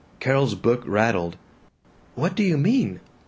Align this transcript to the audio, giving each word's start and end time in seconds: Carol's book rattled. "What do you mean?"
Carol's 0.19 0.55
book 0.55 0.81
rattled. 0.87 1.37
"What 2.15 2.33
do 2.33 2.41
you 2.41 2.57
mean?" 2.57 3.01